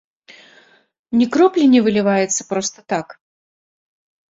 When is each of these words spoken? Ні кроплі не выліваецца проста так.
Ні 1.19 1.27
кроплі 1.35 1.67
не 1.75 1.79
выліваецца 1.89 2.41
проста 2.55 2.79
так. 2.97 3.07